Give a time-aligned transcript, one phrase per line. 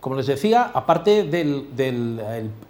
[0.00, 2.20] Como les decía, aparte del, del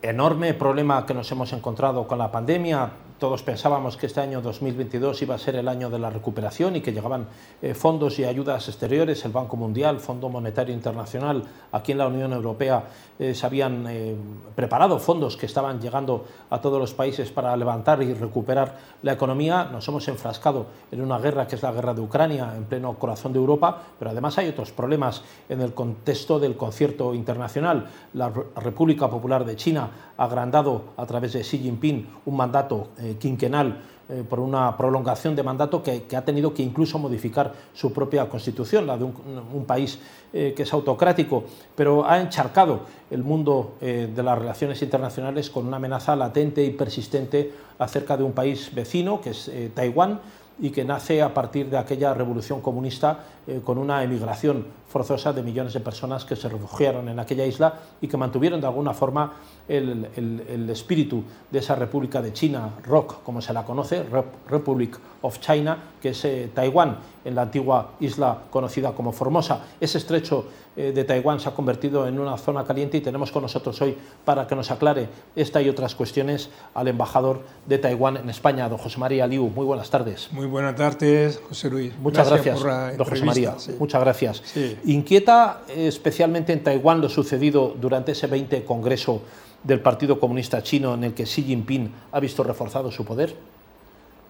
[0.02, 5.22] enorme problema que nos hemos encontrado con la pandemia, todos pensábamos que este año 2022
[5.22, 7.26] iba a ser el año de la recuperación y que llegaban
[7.60, 11.42] eh, fondos y ayudas exteriores, el Banco Mundial, Fondo Monetario Internacional,
[11.72, 12.84] aquí en la Unión Europea
[13.18, 14.14] eh, se habían eh,
[14.54, 19.64] preparado fondos que estaban llegando a todos los países para levantar y recuperar la economía.
[19.64, 23.32] Nos hemos enfrascado en una guerra que es la guerra de Ucrania, en pleno corazón
[23.32, 27.88] de Europa, pero además hay otros problemas en el contexto del concierto internacional.
[28.14, 33.16] La República Popular de China ha agrandado a través de Xi Jinping un mandato eh,
[33.18, 33.80] quinquenal
[34.10, 38.86] eh, por una prolongación de mandato que, ha tenido que incluso modificar su propia constitución,
[38.86, 39.98] la de un, país
[40.32, 41.44] eh, que es autocrático,
[41.74, 47.52] pero ha encharcado el mundo de las relaciones internacionales con una amenaza latente y persistente
[47.78, 50.20] acerca de un país vecino, que es Taiwán,
[50.58, 53.24] y que nace a partir de aquella revolución comunista
[53.64, 58.08] con una emigración forzosa de millones de personas que se refugiaron en aquella isla y
[58.08, 59.34] que mantuvieron de alguna forma
[59.68, 64.04] el, espíritu de esa República de China, ROC, como se la conoce,
[64.48, 69.64] Republic of China, que es eh, Taiwán, en la antigua isla conocida como Formosa.
[69.78, 73.42] Ese estrecho eh, de Taiwán se ha convertido en una zona caliente y tenemos con
[73.42, 78.30] nosotros hoy, para que nos aclare esta y otras cuestiones, al embajador de Taiwán en
[78.30, 79.48] España, don José María Liu.
[79.48, 80.28] Muy buenas tardes.
[80.30, 81.92] Muy buenas tardes, José Luis.
[81.98, 82.62] Muchas gracias,
[82.96, 83.56] don José María.
[83.78, 84.42] Muchas gracias.
[84.84, 89.22] Inquieta especialmente en Taiwán lo sucedido durante ese 20 Congreso
[89.62, 93.34] del Partido Comunista Chino en el que Xi Jinping ha visto reforzado su poder?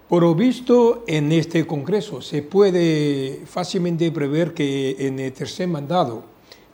[0.09, 6.23] Por lo visto, en este Congreso se puede fácilmente prever que en el tercer mandado,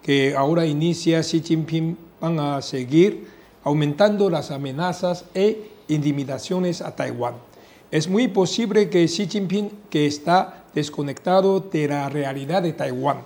[0.05, 3.27] que ahora inicia Xi Jinping, van a seguir
[3.64, 7.36] aumentando las amenazas e intimidaciones a Taiwán.
[7.91, 13.22] Es muy posible que Xi Jinping, que está desconectado de la realidad de Taiwán,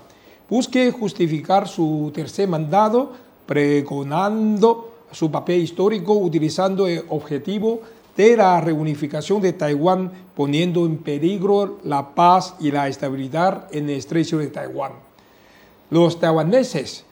[0.48, 3.12] busque justificar su tercer mandado
[3.44, 7.80] pregonando su papel histórico utilizando el objetivo
[8.16, 13.96] de la reunificación de Taiwán, poniendo en peligro la paz y la estabilidad en el
[13.96, 15.07] estrecho de Taiwán.
[15.90, 17.04] Los taiwaneses.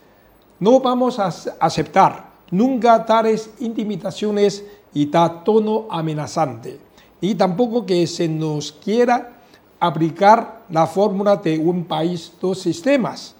[0.61, 2.27] No vamos a aceptar.
[2.51, 4.65] Nunca tales intimidaciones
[4.95, 6.79] y tal tono amenazante,
[7.21, 9.41] y tampoco que se nos quiera
[9.79, 13.35] aplicar la fórmula de un país, dos sistemas,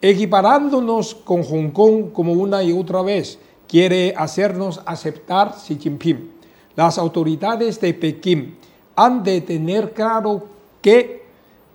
[0.00, 6.30] equiparándonos con Hong Kong como una y otra vez quiere hacernos aceptar Xi Jinping.
[6.76, 8.56] Las autoridades de Pekín
[8.96, 10.44] han de tener claro
[10.80, 11.24] que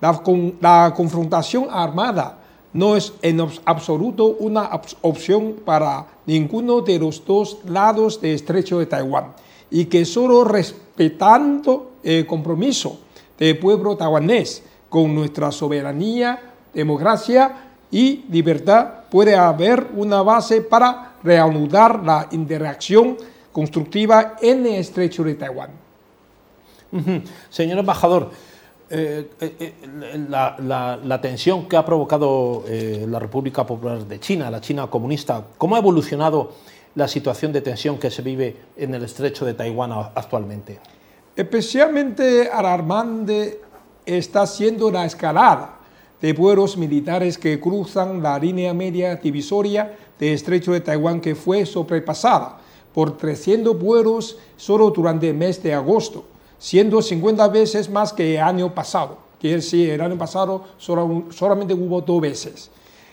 [0.02, 2.40] la, confrontación armada
[2.76, 4.70] no es en absoluto una
[5.02, 9.34] opción para ninguno de los dos lados del estrecho de Taiwán
[9.72, 13.00] y que solo respetando el compromiso
[13.40, 22.04] del pueblo taiwanés con nuestra soberanía, democracia y libertad puede haber una base para reanudar
[22.04, 23.16] la interacción
[23.54, 25.70] constructiva en el estrecho de Taiwán.
[27.50, 28.32] Señor embajador,
[28.90, 34.88] eh, eh, eh, la, tensión que ha provocado la República Popular de China, la China
[34.88, 36.52] comunista, ¿cómo ha evolucionado
[36.94, 40.80] la situación de tensión que se vive en el estrecho de Taiwán actualmente?
[41.36, 43.62] Especialmente alarmante
[44.06, 45.80] está siendo la escalada
[46.22, 51.66] de vuelos militares que cruzan la línea media divisoria del estrecho de Taiwán que fue
[51.66, 52.60] sobrepasada
[52.94, 56.24] por 300 vuelos solo durante el mes de agosto,
[56.58, 59.18] siendo 50 veces más que el año pasado.
[59.40, 62.72] Quiere decir, el año pasado solamente hubo dos veces.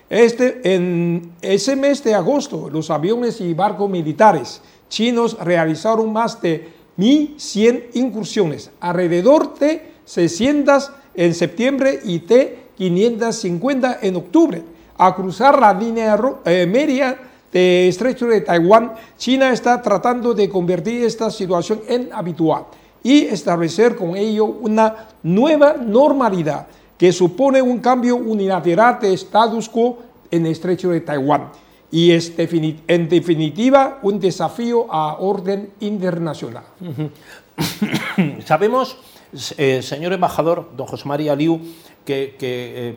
[0.09, 6.69] Este, en ese mes de agosto, los aviones y barcos militares chinos realizaron más de
[6.99, 14.63] 1.100 incursiones, alrededor de 600 en septiembre y de 550 en octubre.
[14.99, 17.19] A cruzar la línea eh, media
[17.51, 22.67] de estrecho de Taiwán, China está tratando de convertir esta situación en habitual
[23.03, 29.99] y establecer con ello una nueva normalidad que supone un cambio unilateral de status quo
[30.31, 31.51] en el estrecho de Taiwán
[31.93, 36.65] y es en definitiva un desafío a orden internacional.
[38.47, 38.97] Sabemos,
[39.59, 41.61] eh, señor embajador, don José María Liu,
[42.05, 42.97] que, eh,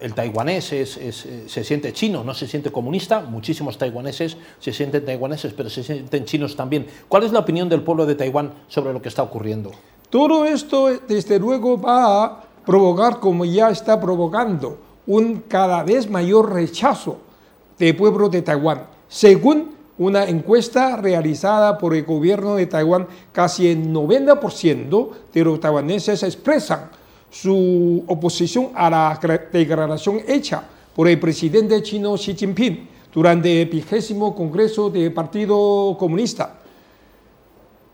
[0.00, 5.52] el, taiwanés eh, se siente chino, no se siente comunista, muchísimos taiwaneses se sienten taiwaneses,
[5.52, 6.86] pero se sienten chinos también.
[7.08, 9.70] ¿Cuál es la opinión del pueblo de Taiwán sobre lo que está ocurriendo?
[10.10, 16.52] Todo esto, desde luego, va a provocar, como ya está provocando, un cada vez mayor
[16.52, 17.18] rechazo
[17.78, 18.86] del pueblo de Taiwán.
[19.08, 26.22] Según una encuesta realizada por el gobierno de Taiwán, casi el 90% de los taiwaneses
[26.22, 26.90] expresan
[27.34, 29.18] su oposición a la
[29.52, 30.62] declaración hecha
[30.94, 36.60] por el presidente chino Xi Jinping durante el vigésimo Congreso del Partido Comunista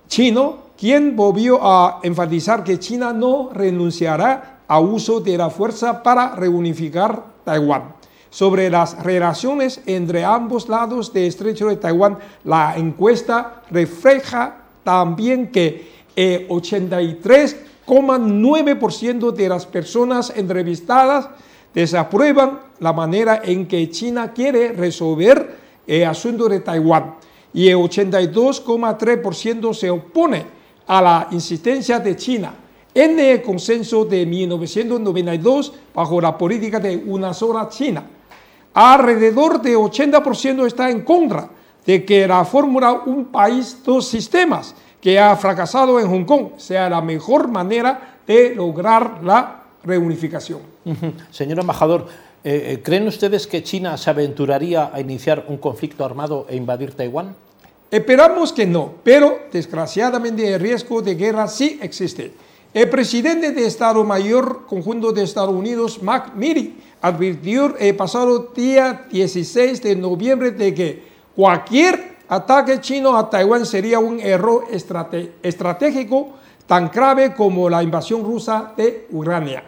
[0.08, 6.34] Chino, quien volvió a enfatizar que China no renunciará a uso de la fuerza para
[6.34, 7.94] reunificar Taiwán.
[8.28, 15.88] Sobre las relaciones entre ambos lados del estrecho de Taiwán, la encuesta refleja también que
[16.14, 16.46] el
[17.86, 21.28] 83,9% de las personas entrevistadas
[21.74, 27.16] desaprueban la manera en que China quiere resolver el asunto de Taiwán
[27.52, 30.46] y el 82,3% se opone
[30.86, 32.54] a la insistencia de China
[32.94, 38.04] en el consenso de 1992 bajo la política de una sola China.
[38.74, 41.48] Alrededor de 80% está en contra
[41.84, 46.88] de que la fórmula un país, dos sistemas que ha fracasado en Hong Kong sea
[46.88, 50.60] la mejor manera de lograr la reunificación.
[51.30, 52.06] Señor embajador,
[52.44, 56.94] eh, eh, ¿creen ustedes que China se aventuraría a iniciar un conflicto armado e invadir
[56.94, 57.34] Taiwán?
[57.90, 62.32] Esperamos que no, pero desgraciadamente el riesgo de guerra sí existe.
[62.72, 69.06] El presidente de Estado Mayor Conjunto de Estados Unidos, Mac Miri, advirtió el pasado día
[69.10, 71.02] 16 de noviembre de que
[71.34, 74.64] cualquier ataque chino a Taiwán sería un error
[75.42, 76.28] estratégico
[76.66, 79.64] tan grave como la invasión rusa de Ucrania.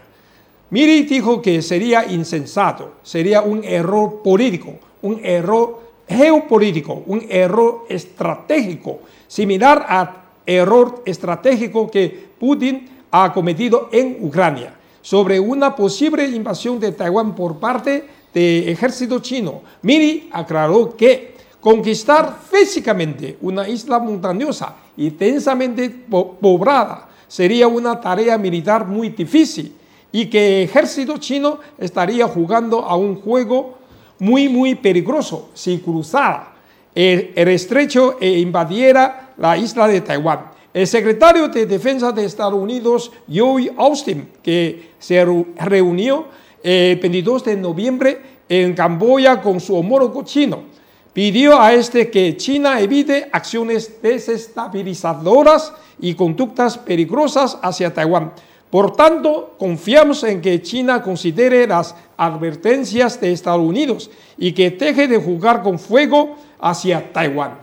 [0.70, 9.00] Miri dijo que sería insensato, sería un error político, un error geopolítico, un error estratégico,
[9.26, 10.10] similar al
[10.46, 17.58] error estratégico que Putin ha cometido en Ucrania sobre una posible invasión de Taiwán por
[17.58, 19.62] parte del ejército chino.
[19.82, 21.31] Miri aclaró que
[21.62, 29.72] conquistar físicamente una isla montañosa y densamente poblada sería una tarea militar muy difícil
[30.10, 33.78] y que el ejército chino estaría jugando a un juego
[34.18, 36.52] muy, muy peligroso si cruzara
[36.94, 40.50] el, estrecho e invadiera la isla de Taiwán.
[40.74, 45.24] El secretario de Defensa de Estados Unidos, Joey Austin, que se
[45.56, 46.26] reunió
[46.62, 50.71] el 22 de noviembre en Camboya con su homólogo chino,
[51.12, 58.32] pidió a este que China evite acciones desestabilizadoras y conductas peligrosas hacia Taiwán
[58.72, 65.08] por tanto, confiamos en que China considere las advertencias de Estados Unidos y que deje
[65.08, 67.58] de jugar con fuego hacia Taiwán.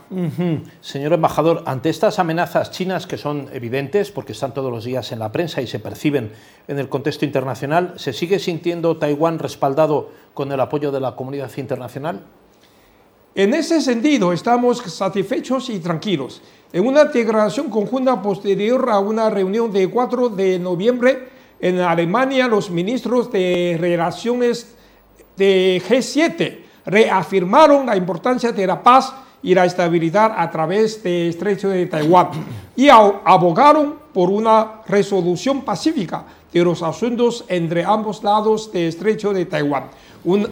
[0.81, 5.17] Señor embajador, ante estas amenazas chinas que son evidentes porque están todos los días en
[5.17, 6.31] la prensa y se perciben
[6.67, 11.49] en el contexto internacional, ¿se sigue sintiendo Taiwán respaldado con el apoyo de la comunidad
[11.57, 12.21] internacional?
[13.35, 16.41] En ese sentido, estamos satisfechos y tranquilos.
[16.73, 21.29] En una declaración conjunta posterior a una reunión de 4 de noviembre
[21.59, 24.75] en Alemania, los ministros de Relaciones
[25.37, 31.69] de G7 reafirmaron la importancia de la paz y la estabilidad a través del estrecho
[31.69, 32.29] de Taiwán
[32.75, 39.45] y abogaron por una resolución pacífica de los asuntos entre ambos lados del estrecho de
[39.45, 39.83] Taiwán.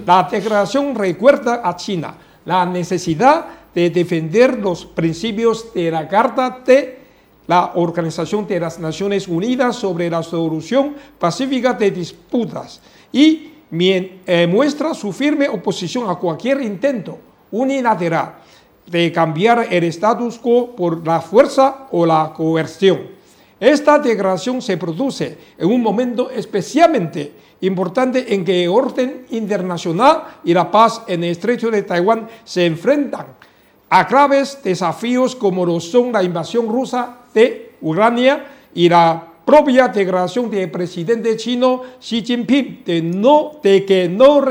[0.05, 2.15] la declaración recuerda a China
[2.47, 3.45] la necesidad
[3.75, 6.97] de defender los principios de la Carta de
[7.45, 14.93] la Organización de las Naciones Unidas sobre la solución pacífica de disputas y eh, muestra
[14.93, 17.19] su firme oposición a cualquier intento
[17.51, 18.35] unilateral
[18.85, 23.16] de cambiar el status quo por la fuerza o la coerción.
[23.59, 30.53] Esta declaración se produce en un momento especialmente importante en que el orden internacional y
[30.53, 33.25] la paz en el estrecho de Taiwán se enfrentan
[33.89, 38.45] a graves desafíos como lo son la invasión rusa de Ucrania
[38.75, 42.83] y la propia declaración del presidente chino Xi Jinping
[43.63, 44.41] de, que no,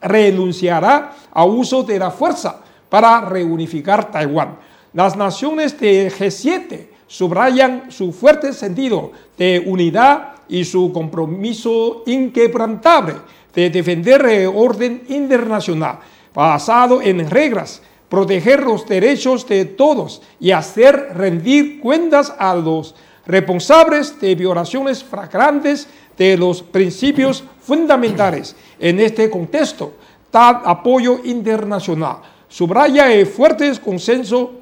[0.00, 4.58] renunciará a uso de la fuerza para reunificar Taiwán.
[4.92, 13.14] Las naciones de G7 subrayan su fuerte sentido de unidad y su compromiso inquebrantable
[13.54, 15.98] de defender el orden internacional
[16.32, 22.94] basado en reglas, proteger los derechos de todos y hacer rendir cuentas a los
[23.26, 28.54] responsables de violaciones flagrantes de los principios fundamentales.
[28.78, 29.94] En este contexto,
[30.30, 34.52] tal apoyo internacional subraya el fuerte consenso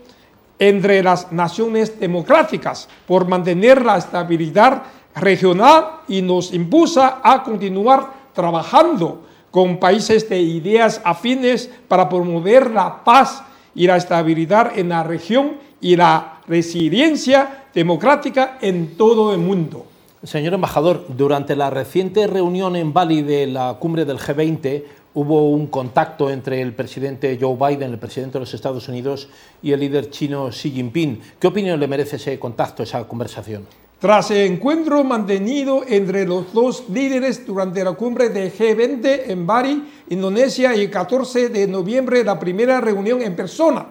[0.59, 4.83] entre las naciones democráticas por mantener la estabilidad
[5.15, 13.03] regional y nos impulsa a continuar trabajando con países de ideas afines para promover la
[13.05, 13.43] paz
[13.75, 19.87] y la estabilidad en la región y la resiliencia democrática en todo el mundo.
[20.23, 24.83] Señor embajador, durante la reciente reunión en Bali de la cumbre del G20,
[25.17, 29.29] hubo un contacto entre el presidente Joe Biden, el presidente de los Estados Unidos,
[29.63, 31.21] y el líder chino Xi Jinping.
[31.39, 33.67] ¿Qué opinión le merece ese contacto, esa conversación?
[33.99, 39.85] Tras el encuentro mantenido entre los dos líderes durante la cumbre de G20 en Bali,
[40.11, 43.87] Indonesia, el 14 de noviembre, la primera reunión en persona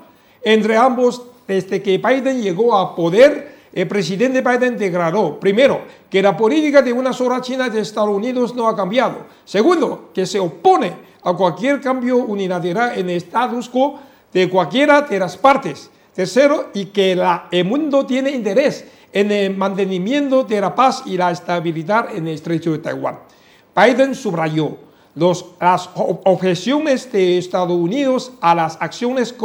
[0.46, 6.38] entre ambos desde que Biden llegó a poder, el presidente Biden declaró, primero, que la
[6.38, 9.25] política de una sola China de Estados Unidos no ha cambiado.
[9.44, 14.00] Segundo, que se opone a cualquier cambio unilateral en el status quo
[14.32, 15.91] de cualquiera de las partes.
[16.13, 21.17] Tercero, y que la, el mundo tiene interés en el mantenimiento de la paz y
[21.17, 23.20] la estabilidad en el estrecho de Taiwán.
[23.75, 24.77] Biden subrayó
[25.15, 29.36] los, las objeciones de Estados Unidos a las acciones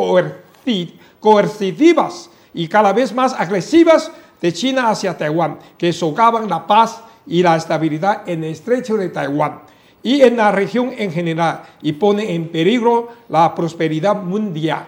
[1.19, 7.42] coercitivas y cada vez más agresivas de China hacia Taiwán, que socavan la paz y
[7.42, 9.61] la estabilidad en el estrecho de Taiwán
[10.02, 14.87] y en la región en general y pone en peligro la prosperidad mundial.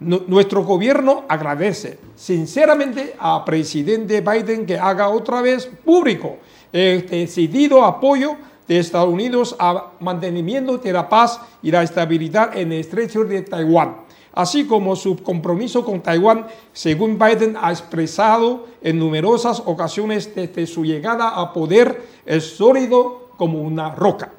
[0.00, 6.36] Nuestro gobierno agradece sinceramente al presidente Biden que haga otra vez público
[6.72, 8.36] el decidido apoyo
[8.68, 13.42] de Estados Unidos al mantenimiento de la paz y la estabilidad en el estrecho de
[13.42, 13.96] Taiwán,
[14.32, 20.84] así como su compromiso con Taiwán, según Biden ha expresado en numerosas ocasiones desde su
[20.84, 24.32] llegada a poder, es sólido como una roca.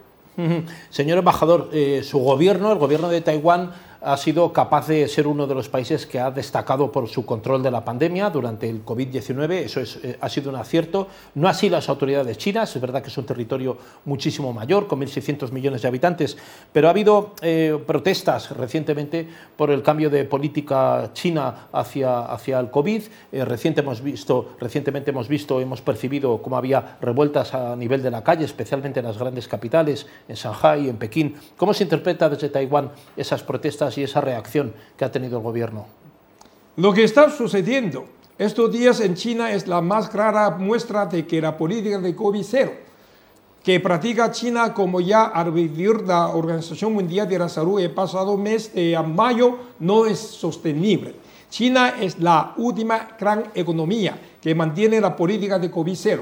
[0.89, 5.46] Señor embajador, eh, su gobierno, el gobierno de Taiwán, ha sido capaz de ser uno
[5.46, 9.51] de los países que ha destacado por su control de la pandemia durante el COVID-19.
[9.51, 11.08] Eso es, eh, ha sido un acierto.
[11.36, 12.75] No así las autoridades chinas.
[12.75, 16.38] Es verdad que es un territorio muchísimo mayor, con 1.600 millones de habitantes,
[16.72, 19.27] pero ha habido eh, protestas recientemente
[19.58, 23.03] por el cambio de política china hacia, hacia el COVID.
[23.32, 28.12] Eh, reciente hemos visto, recientemente hemos visto, hemos percibido cómo había revueltas a nivel de
[28.12, 31.36] la calle, especialmente en las grandes capitales, en Shanghai, en Pekín.
[31.58, 33.88] ¿Cómo se interpreta desde Taiwán esas protestas?
[33.98, 35.86] Y esa reacción que ha tenido el gobierno?
[36.75, 38.05] Lo que está sucediendo
[38.38, 42.72] estos días en China es la más clara muestra de que la política de COVID-0
[43.63, 48.74] que practica China como ya advirtió la Organización Mundial de la Salud el pasado mes
[48.74, 51.15] de mayo no es sostenible.
[51.50, 56.22] China es la última gran economía que mantiene la política de COVID-0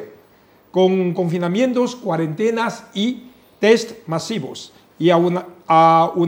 [0.72, 5.39] con confinamientos, cuarentenas y test masivos y aún,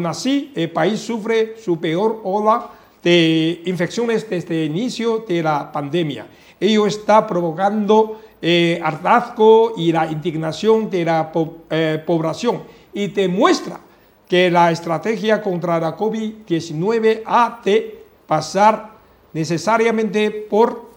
[0.05, 2.69] así el país sufre su peor ola
[3.03, 6.27] de infecciones desde el inicio de la pandemia.
[6.59, 11.31] Ello está provocando eh, hartazgo y la indignación de la
[11.69, 13.79] eh, población y demuestra
[14.27, 18.91] que la estrategia contra la COVID-19 ha de pasar
[19.33, 20.89] necesariamente por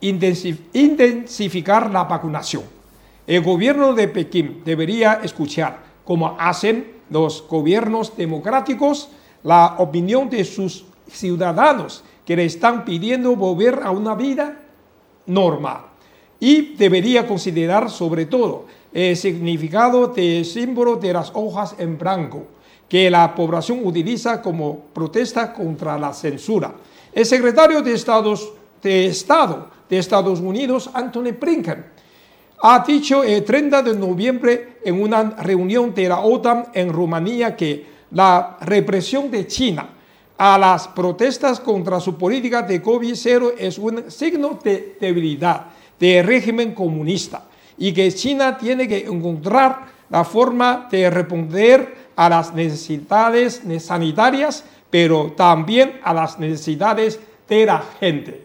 [0.00, 2.62] intensificar la vacunación.
[3.26, 9.10] El gobierno de Pekín debería escuchar, como hacen los gobiernos democráticos
[9.42, 14.60] la opinión de sus ciudadanos que le están pidiendo volver a una vida
[15.26, 15.82] normal.
[16.38, 22.44] Y debería considerar sobre todo el significado de símbolo de las hojas en blanco
[22.88, 26.74] que la población utiliza como protesta contra la censura.
[27.12, 28.36] El secretario de Estado
[28.82, 31.84] de Estados Unidos, Anthony Blinken,
[32.62, 37.86] ha dicho el 30 de noviembre en una reunión de la OTAN en Rumanía que
[38.12, 39.88] la represión de China
[40.36, 45.66] a las protestas contra su política de COVID-0 es un signo de debilidad
[45.98, 47.44] del régimen comunista
[47.76, 55.32] y que China tiene que encontrar la forma de responder a las necesidades sanitarias, pero
[55.32, 58.44] también a las necesidades de la gente.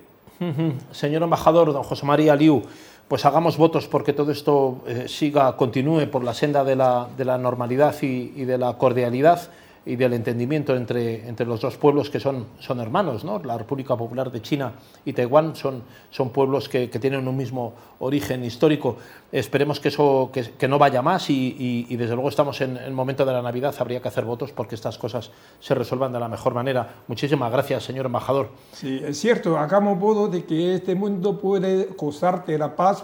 [0.91, 2.62] Señor embajador, don José María Liu,
[3.08, 7.26] pues hagamos votos porque todo esto eh, siga, continúe por la senda de la, de
[7.26, 9.50] la normalidad y, y, de la cordialidad
[9.86, 13.24] y del entendimiento entre, entre los dos pueblos que son, son hermanos.
[13.24, 13.39] ¿no?
[13.39, 14.74] La República Popular de China
[15.06, 18.98] y Taiwán son, son pueblos que, que tienen un mismo origen histórico.
[19.32, 22.94] Esperemos que eso que, que no vaya más y, y, desde luego estamos en el
[22.94, 26.27] momento de la Navidad, habría que hacer votos porque estas cosas se resuelvan de la
[26.27, 26.96] mejor manera.
[27.08, 28.50] Muchísimas gracias, señor embajador.
[28.72, 33.04] Sí, es cierto, hagamos voto de que este mundo puede costarte la paz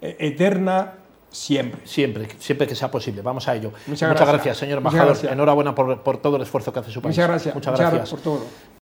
[0.00, 0.94] eh, eterna
[1.36, 1.80] siempre.
[1.84, 3.22] Siempre, siempre que sea posible.
[3.22, 3.72] Vamos a ello.
[3.86, 4.56] Muchas, Muchas gracias.
[4.56, 5.16] señor embajador.
[5.30, 7.16] Enhorabuena por, por, todo el esfuerzo que hace su país.
[7.16, 7.54] Muchas gracias.
[7.54, 8.10] Muchas, Muchas gracias.
[8.10, 8.46] gracias por todo.